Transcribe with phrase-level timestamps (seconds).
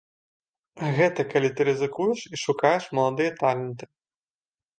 [0.99, 3.85] Гэта калі ты рызыкуеш і шукаеш маладыя таленты.